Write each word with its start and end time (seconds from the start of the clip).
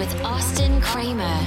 with 0.00 0.24
Austin 0.24 0.80
Kramer. 0.80 1.46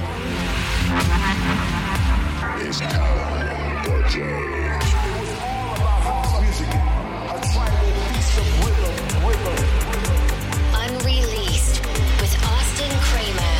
It's 2.60 2.80
time 2.80 3.84
for 3.84 4.04
change. 4.08 4.84
Unreleased 10.76 11.82
with 12.22 12.34
Austin 12.46 12.92
Kramer. 13.10 13.54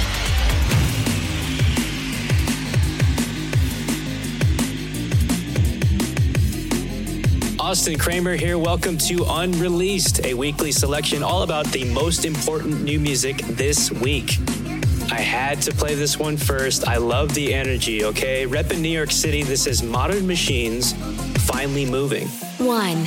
Austin 7.60 7.98
Kramer 7.98 8.36
here. 8.36 8.60
Welcome 8.60 9.00
to 9.00 9.26
Unreleased, 9.28 10.24
a 10.24 10.36
weekly 10.36 10.72
selection 10.72 11.24
all 11.24 11.42
about 11.42 11.66
the 11.72 11.84
most 11.84 12.26
important 12.26 12.84
new 12.84 13.00
music 13.00 13.38
this 13.38 13.92
week. 13.92 14.38
I 15.14 15.20
had 15.20 15.62
to 15.62 15.72
play 15.72 15.94
this 15.94 16.18
one 16.18 16.38
first. 16.38 16.88
I 16.88 16.98
love 16.98 17.36
the 17.36 17.54
energy, 17.54 18.04
okay? 18.04 18.48
Rep 18.48 18.72
in 18.72 18.82
New 18.82 18.90
York 18.90 19.12
City, 19.12 19.44
this 19.44 19.68
is 19.68 19.84
Modern 19.84 20.26
Machines, 20.26 20.94
finally 21.46 21.86
moving. 21.86 22.28
One. 22.58 23.06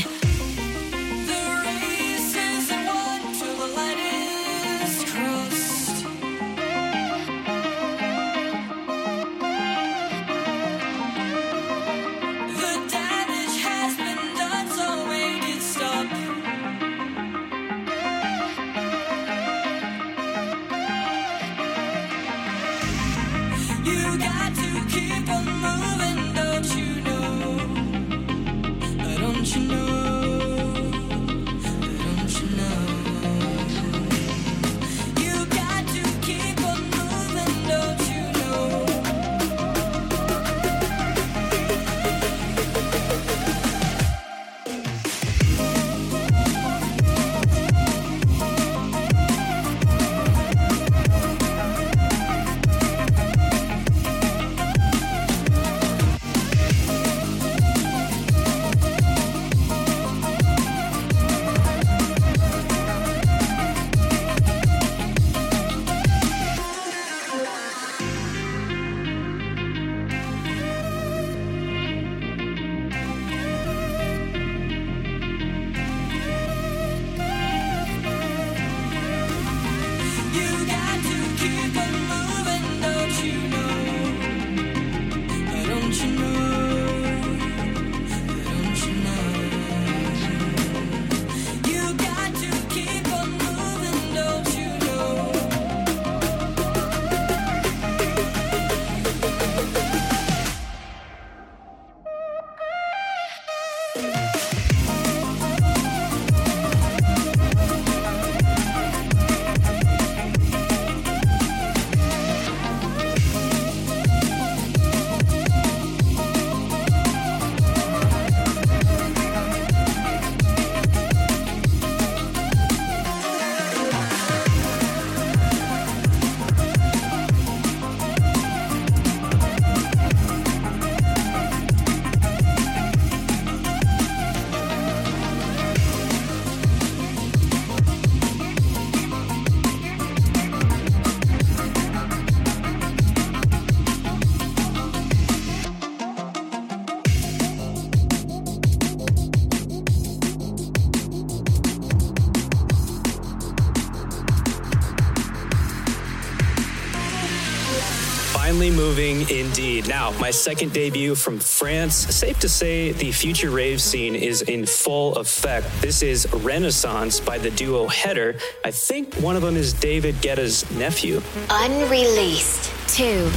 now. 159.86 160.12
My 160.18 160.30
second 160.30 160.72
debut 160.72 161.14
from 161.14 161.38
France. 161.38 161.94
Safe 161.94 162.38
to 162.40 162.48
say 162.48 162.92
the 162.92 163.12
future 163.12 163.50
rave 163.50 163.80
scene 163.80 164.14
is 164.14 164.42
in 164.42 164.66
full 164.66 165.16
effect. 165.16 165.66
This 165.80 166.02
is 166.02 166.26
Renaissance 166.32 167.20
by 167.20 167.38
the 167.38 167.50
duo 167.50 167.86
Header. 167.86 168.36
I 168.64 168.70
think 168.70 169.14
one 169.16 169.36
of 169.36 169.42
them 169.42 169.56
is 169.56 169.72
David 169.72 170.20
Guetta's 170.20 170.68
nephew. 170.72 171.20
Unreleased 171.50 172.72
2. 172.88 173.30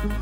Thank 0.00 0.14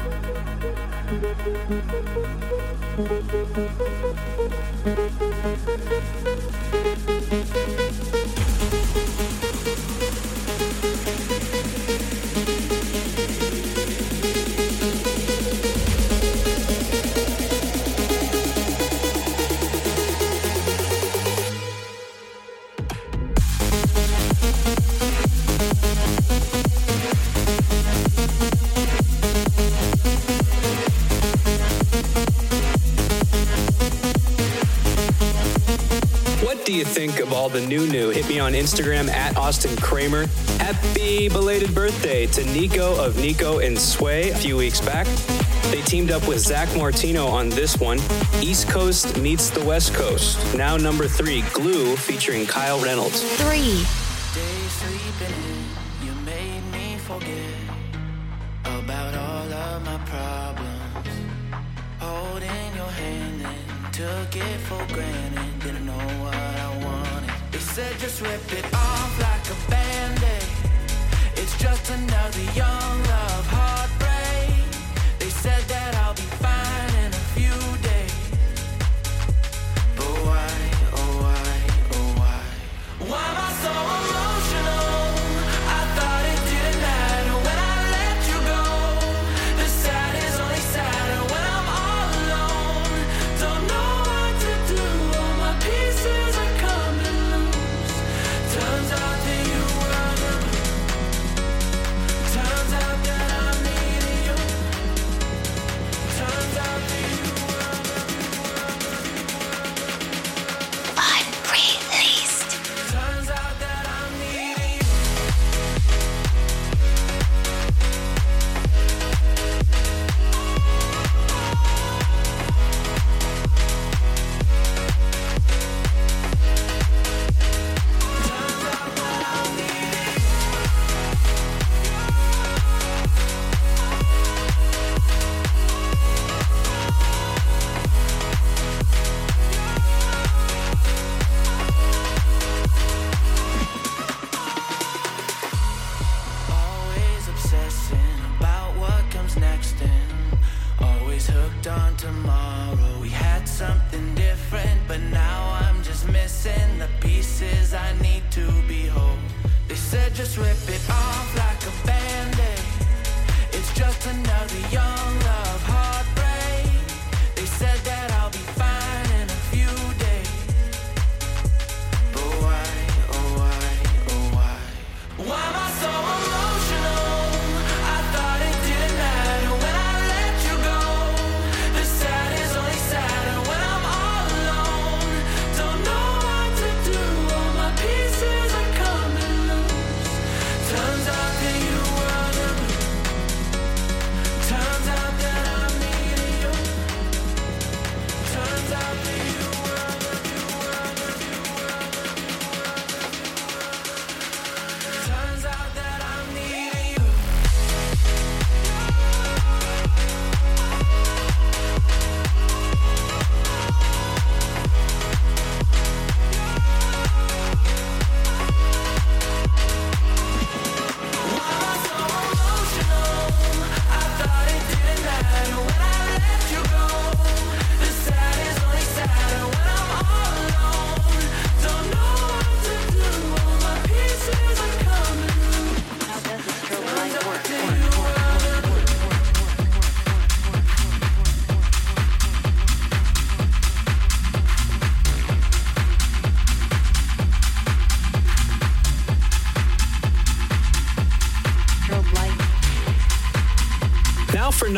you. 7.32 7.47
the 37.60 37.66
new 37.66 37.86
new. 37.86 38.10
Hit 38.10 38.28
me 38.28 38.38
on 38.38 38.52
Instagram 38.52 39.08
at 39.08 39.36
Austin 39.36 39.74
Kramer. 39.78 40.26
Happy 40.58 41.28
belated 41.28 41.74
birthday 41.74 42.26
to 42.26 42.44
Nico 42.52 43.02
of 43.02 43.16
Nico 43.16 43.58
and 43.58 43.76
Sway 43.78 44.30
a 44.30 44.36
few 44.36 44.56
weeks 44.56 44.80
back. 44.80 45.06
They 45.70 45.82
teamed 45.82 46.10
up 46.10 46.26
with 46.28 46.38
Zach 46.38 46.68
Martino 46.76 47.26
on 47.26 47.48
this 47.48 47.78
one 47.78 47.98
East 48.40 48.68
Coast 48.68 49.18
meets 49.18 49.50
the 49.50 49.64
West 49.64 49.94
Coast. 49.94 50.38
Now, 50.56 50.76
number 50.76 51.08
three, 51.08 51.42
Glue 51.52 51.96
featuring 51.96 52.46
Kyle 52.46 52.80
Reynolds. 52.80 53.22
Three. 53.22 53.84
took 63.92 64.36
it 64.36 64.60
for 64.60 64.94
granted, 64.94 65.58
didn't 65.58 65.84
know 65.84 65.98
why 66.22 66.47
said 67.78 67.98
just 68.00 68.20
rip 68.22 68.52
it 68.58 68.64
off 68.74 69.12
like 69.20 69.46
a 69.54 69.70
band-aid. 69.70 70.50
It's 71.36 71.56
just 71.58 71.88
another 71.92 72.44
young 72.52 73.02
love. 73.04 73.37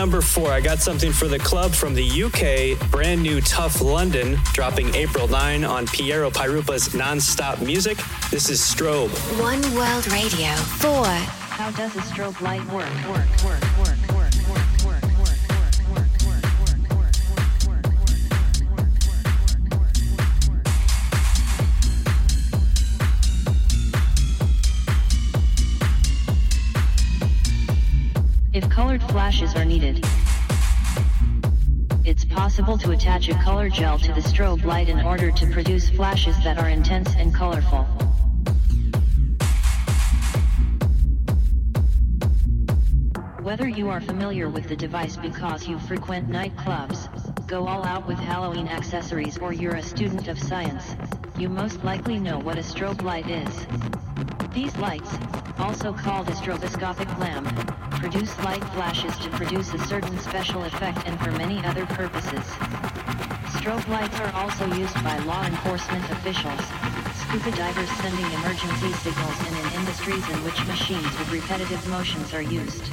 number 0.00 0.22
four, 0.22 0.50
I 0.50 0.62
got 0.62 0.78
something 0.78 1.12
for 1.12 1.28
the 1.28 1.38
club 1.38 1.72
from 1.72 1.92
the 1.92 2.22
UK, 2.22 2.90
brand 2.90 3.22
new 3.22 3.42
Tough 3.42 3.82
London, 3.82 4.38
dropping 4.54 4.94
April 4.94 5.28
9 5.28 5.62
on 5.62 5.86
Piero 5.88 6.30
Pirupa's 6.30 6.88
Nonstop 6.94 7.60
Music. 7.60 7.98
This 8.30 8.48
is 8.48 8.62
Strobe. 8.62 9.10
One 9.38 9.60
World 9.74 10.10
Radio 10.10 10.54
4. 10.54 11.04
How 11.04 11.70
does 11.72 11.94
a 11.96 12.00
strobe 12.00 12.40
light 12.40 12.64
work? 12.72 12.88
Work, 13.10 13.44
work. 13.44 13.69
brushes 29.40 29.56
are 29.56 29.64
needed. 29.64 30.04
It's 32.04 32.26
possible 32.26 32.76
to 32.76 32.90
attach 32.90 33.30
a 33.30 33.34
color 33.42 33.70
gel 33.70 33.98
to 33.98 34.12
the 34.12 34.20
strobe 34.20 34.64
light 34.64 34.90
in 34.90 35.00
order 35.00 35.30
to 35.30 35.46
produce 35.46 35.88
flashes 35.88 36.36
that 36.44 36.58
are 36.58 36.68
intense 36.68 37.14
and 37.14 37.34
colorful. 37.34 37.84
Whether 43.42 43.66
you 43.66 43.88
are 43.88 44.02
familiar 44.02 44.50
with 44.50 44.68
the 44.68 44.76
device 44.76 45.16
because 45.16 45.66
you 45.66 45.78
frequent 45.78 46.28
nightclubs, 46.28 47.08
go 47.46 47.66
all 47.66 47.82
out 47.84 48.06
with 48.06 48.18
Halloween 48.18 48.68
accessories 48.68 49.38
or 49.38 49.54
you're 49.54 49.76
a 49.76 49.82
student 49.82 50.28
of 50.28 50.38
science, 50.38 50.96
you 51.38 51.48
most 51.48 51.82
likely 51.82 52.18
know 52.18 52.38
what 52.38 52.58
a 52.58 52.62
strobe 52.62 53.02
light 53.02 53.30
is. 53.30 53.66
These 54.52 54.76
lights, 54.76 55.16
also 55.58 55.94
called 55.94 56.28
a 56.28 56.32
stroboscopic 56.32 57.18
lamp, 57.18 57.89
produce 58.00 58.38
light 58.38 58.64
flashes 58.72 59.14
to 59.18 59.28
produce 59.28 59.74
a 59.74 59.78
certain 59.80 60.18
special 60.20 60.64
effect 60.64 61.06
and 61.06 61.20
for 61.20 61.30
many 61.32 61.62
other 61.66 61.84
purposes. 61.84 62.42
Strobe 63.52 63.86
lights 63.88 64.18
are 64.20 64.32
also 64.32 64.64
used 64.74 64.94
by 65.04 65.18
law 65.18 65.44
enforcement 65.44 66.02
officials, 66.10 66.60
scuba 67.20 67.54
divers 67.54 67.90
sending 68.00 68.24
emergency 68.24 68.90
signals 69.04 69.38
and 69.46 69.54
in 69.58 69.80
industries 69.80 70.26
in 70.30 70.44
which 70.44 70.64
machines 70.66 71.04
with 71.18 71.30
repetitive 71.30 71.86
motions 71.88 72.32
are 72.32 72.40
used. 72.40 72.84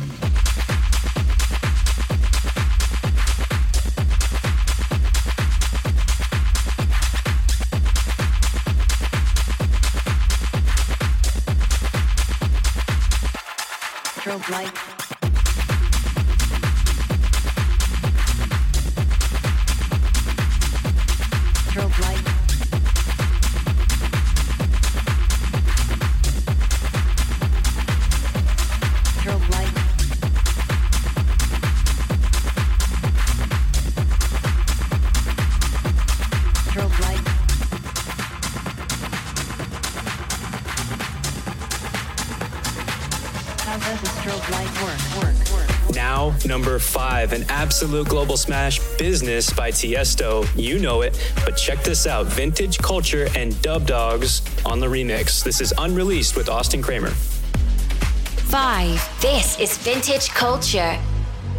Strobe 14.19 14.49
light 14.49 14.86
number 47.17 47.35
five, 47.35 47.41
an 47.41 47.49
absolute 47.49 48.07
global 48.07 48.37
smash, 48.37 48.79
Business 48.97 49.51
by 49.51 49.71
Tiesto. 49.71 50.47
You 50.55 50.79
know 50.79 51.01
it, 51.01 51.17
but 51.45 51.51
check 51.51 51.83
this 51.83 52.05
out 52.05 52.25
Vintage 52.27 52.77
Culture 52.79 53.27
and 53.35 53.53
Dubdogz 53.63 54.41
on 54.65 54.79
the 54.79 54.87
remix. 54.87 55.43
This 55.43 55.61
is 55.61 55.73
unreleased 55.77 56.35
with 56.35 56.49
Austin 56.49 56.81
Kramer. 56.81 57.11
Five. 58.49 59.01
This 59.21 59.59
is 59.59 59.77
vintage 59.77 60.29
culture. 60.29 60.97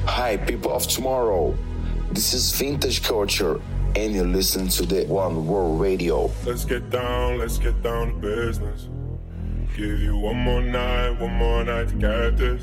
Hi, 0.06 0.36
people 0.36 0.72
of 0.72 0.86
tomorrow. 0.86 1.56
This 2.12 2.32
is 2.32 2.50
Vintage 2.52 3.02
Culture, 3.02 3.60
and 3.94 4.14
you 4.14 4.24
listen 4.24 4.68
to 4.68 4.86
the 4.86 5.04
One 5.04 5.46
World 5.46 5.80
Radio. 5.80 6.30
Let's 6.46 6.64
get 6.64 6.88
down, 6.88 7.38
let's 7.38 7.58
get 7.58 7.82
down 7.82 8.08
to 8.08 8.14
business. 8.14 8.88
Give 9.76 10.00
you 10.00 10.16
one 10.16 10.36
more 10.36 10.62
night, 10.62 11.20
one 11.20 11.34
more 11.34 11.62
night 11.64 11.88
to 11.88 11.94
get 11.94 12.38
this. 12.38 12.62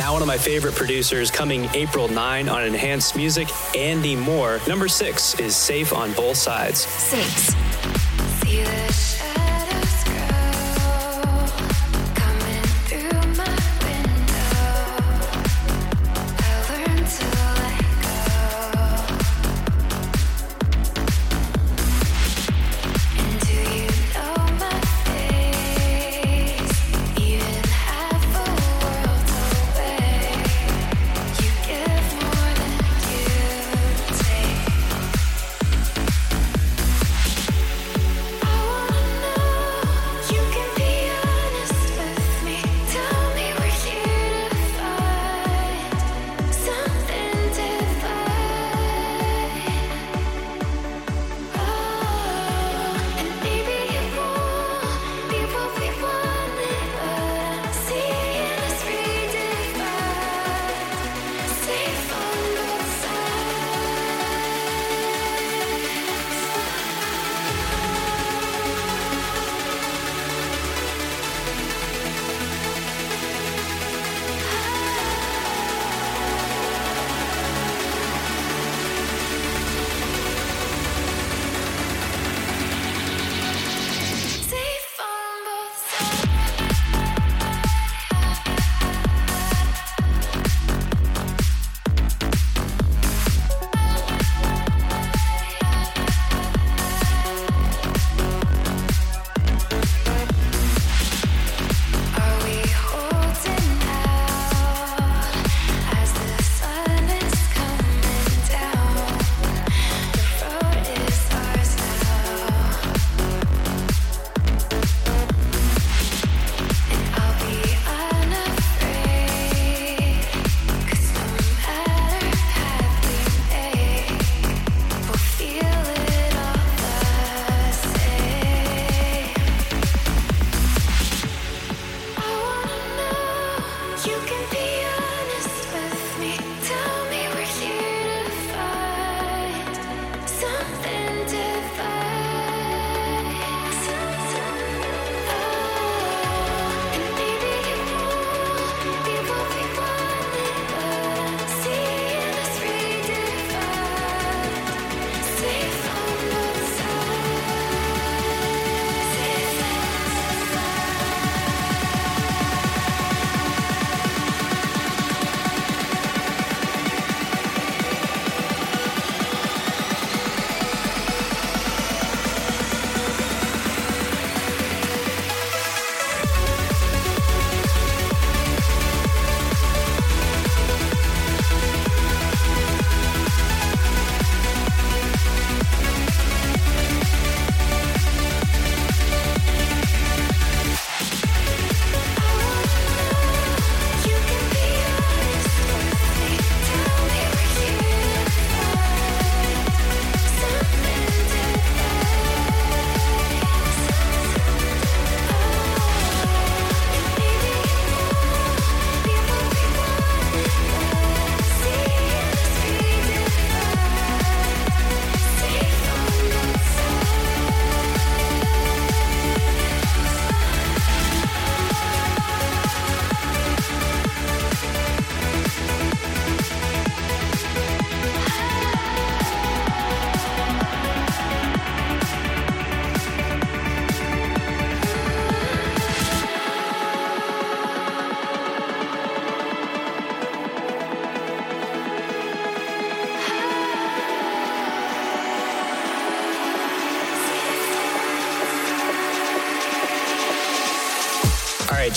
Now, 0.00 0.14
one 0.14 0.22
of 0.22 0.28
my 0.28 0.38
favorite 0.38 0.74
producers 0.74 1.30
coming 1.30 1.68
April 1.74 2.08
9 2.08 2.48
on 2.48 2.64
Enhanced 2.64 3.16
Music, 3.16 3.48
Andy 3.76 4.16
Moore. 4.16 4.58
Number 4.66 4.88
six 4.88 5.38
is 5.38 5.54
Safe 5.54 5.92
on 5.92 6.14
Both 6.14 6.38
Sides. 6.38 6.80
Six. 6.86 7.54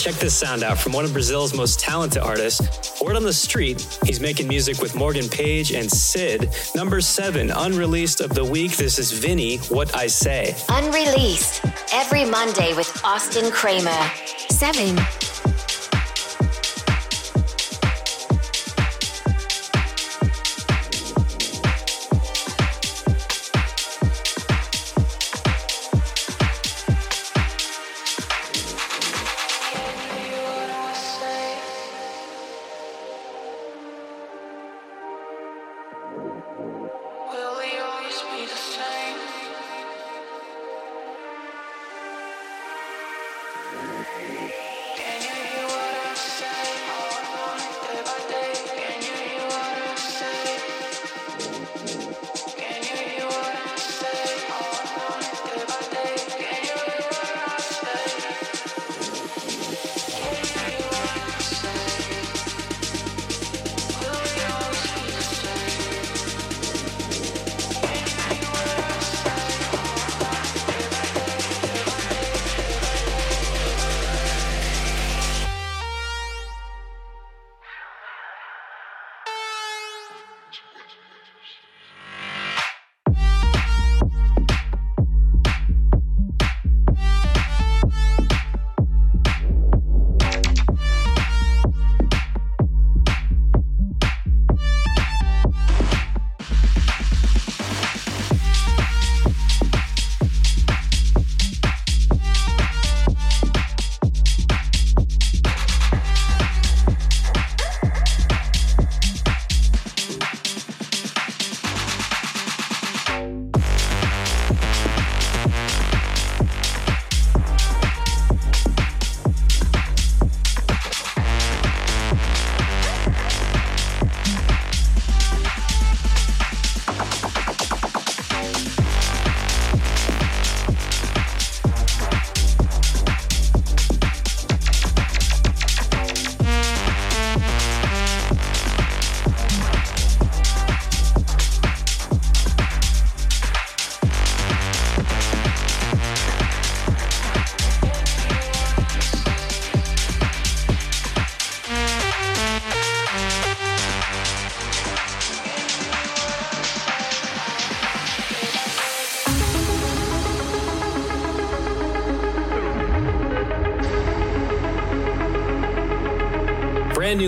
Check 0.03 0.15
this 0.15 0.35
sound 0.35 0.63
out 0.63 0.77
from 0.77 0.91
one 0.91 1.05
of 1.05 1.13
Brazil's 1.13 1.53
most 1.53 1.79
talented 1.79 2.21
artists. 2.21 3.01
Word 3.01 3.15
on 3.15 3.23
the 3.23 3.31
street, 3.31 3.87
he's 4.03 4.19
making 4.19 4.49
music 4.49 4.81
with 4.81 4.95
Morgan 4.95 5.29
Page 5.29 5.71
and 5.71 5.89
Sid. 5.89 6.53
Number 6.75 6.99
seven, 6.99 7.51
unreleased 7.51 8.19
of 8.19 8.33
the 8.33 8.43
week. 8.43 8.75
This 8.75 8.99
is 8.99 9.13
Vinny, 9.13 9.59
What 9.69 9.95
I 9.95 10.07
Say. 10.07 10.57
Unreleased. 10.67 11.63
Every 11.93 12.25
Monday 12.25 12.75
with 12.75 12.99
Austin 13.05 13.49
Kramer. 13.49 14.11
Seven. 14.49 14.99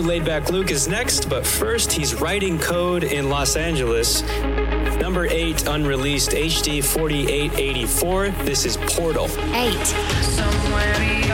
Laid 0.05 0.23
Back 0.23 0.51
Luke 0.51 0.69
is 0.69 0.87
next, 0.87 1.29
but 1.29 1.45
first 1.45 1.91
he's 1.91 2.13
writing 2.21 2.59
code 2.59 3.03
in 3.03 3.27
Los 3.27 3.55
Angeles. 3.55 4.21
Number 5.01 5.25
eight, 5.25 5.65
unreleased 5.67 6.29
HD 6.29 6.83
4884. 6.83 8.29
This 8.45 8.65
is 8.65 8.77
Portal. 8.77 9.25
Eight. 9.55 11.24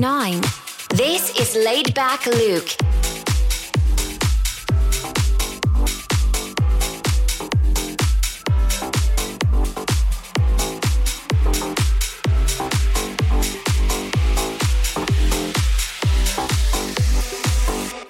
9. 0.00 0.40
This 0.94 1.38
is 1.38 1.54
Laid 1.54 1.92
Back 1.92 2.24
Luke. 2.24 2.68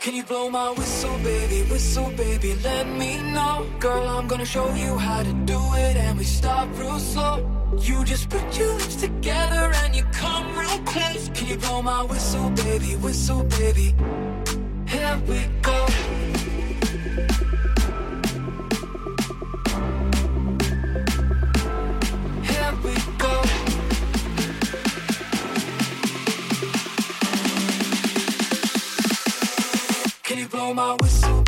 Can 0.00 0.14
you 0.14 0.22
blow 0.22 0.48
my 0.48 0.70
whistle, 0.70 1.18
baby? 1.24 1.62
Whistle, 1.68 2.12
baby, 2.16 2.54
let 2.62 2.86
me 2.86 3.20
know. 3.32 3.66
Girl, 3.80 4.06
I'm 4.06 4.28
gonna 4.28 4.44
show 4.44 4.72
you 4.74 4.96
how 4.96 5.24
to 5.24 5.32
do 5.44 5.58
it, 5.74 5.96
and 5.96 6.16
we 6.16 6.22
start 6.22 6.68
real 6.74 7.00
slow. 7.00 7.50
You 7.78 8.04
just 8.04 8.28
put 8.30 8.56
your 8.56 8.74
lips 8.74 8.94
together 8.94 9.72
and 9.82 9.89
close. 10.90 11.28
Can 11.34 11.46
you 11.46 11.56
blow 11.56 11.82
my 11.82 12.02
whistle, 12.02 12.50
baby? 12.50 12.96
Whistle, 12.96 13.44
baby. 13.44 13.94
Here 14.86 15.20
we 15.28 15.40
go. 15.62 15.86
Here 22.50 22.72
we 22.84 22.94
go. 23.18 23.34
Can 30.24 30.38
you 30.38 30.48
blow 30.48 30.74
my 30.74 30.92
whistle. 31.00 31.10
Whistle, 31.10 31.39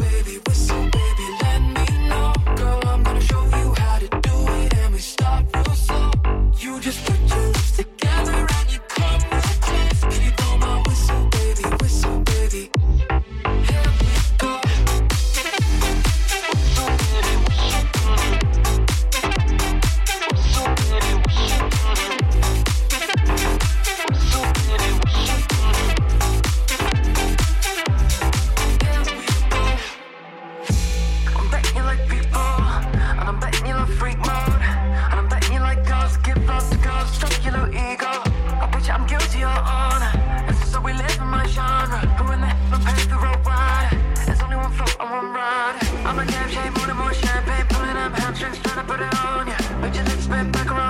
back 50.33 50.73
around 50.73 50.82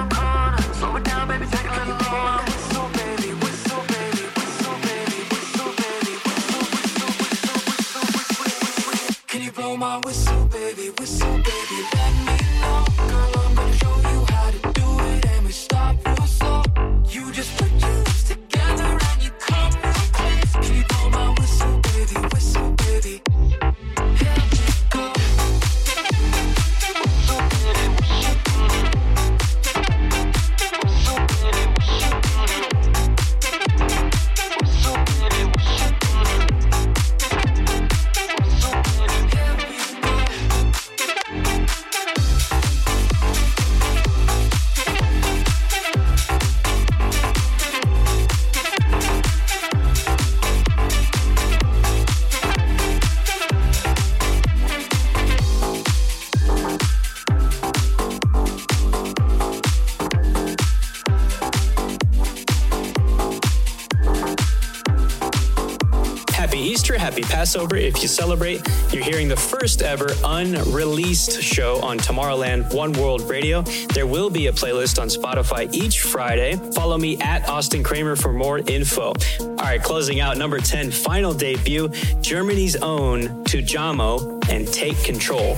happy 67.13 67.23
Passover. 67.25 67.77
If 67.77 68.01
you 68.01 68.09
celebrate, 68.09 68.67
you're 68.91 69.05
hearing 69.05 69.29
the 69.29 69.37
first 69.37 69.83
ever 69.83 70.09
unreleased 70.25 71.43
show 71.43 71.79
on 71.83 71.99
Tomorrowland 71.99 72.73
One 72.73 72.95
World 72.95 73.29
Radio. 73.29 73.61
There 73.93 74.07
will 74.07 74.31
be 74.31 74.47
a 74.47 74.53
playlist 74.53 74.99
on 74.99 75.09
Spotify 75.09 75.71
each 75.75 76.01
Friday. 76.01 76.57
Follow 76.75 76.97
me 76.97 77.21
at 77.21 77.47
Austin 77.51 77.83
Kramer 77.83 78.17
for 78.17 78.33
more 78.33 78.61
info. 78.61 79.13
All 79.41 79.57
right, 79.57 79.83
closing 79.83 80.21
out 80.21 80.39
number 80.39 80.59
10, 80.59 80.91
final 80.91 81.35
debut 81.35 81.91
Germany's 82.23 82.77
own 82.77 83.45
Tujamo 83.45 84.49
and 84.49 84.67
Take 84.69 84.97
Control. 85.05 85.57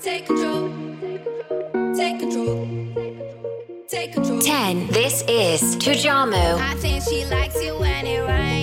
Take 0.00 0.26
control. 0.26 0.68
Take 1.94 2.18
control. 2.18 2.68
Take 3.86 4.12
control. 4.14 4.40
10. 4.40 4.88
This 4.88 5.22
is 5.28 5.76
Tujamo. 5.76 6.58
I 6.58 6.74
think 6.74 7.04
she 7.04 7.24
likes 7.26 7.54
it 7.54 7.78
when 7.78 8.04
it 8.04 8.20
rains. 8.26 8.55